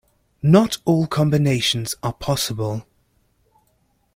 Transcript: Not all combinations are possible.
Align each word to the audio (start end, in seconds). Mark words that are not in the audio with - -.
Not 0.41 0.79
all 0.83 1.05
combinations 1.05 1.93
are 2.01 2.11
possible. 2.13 2.87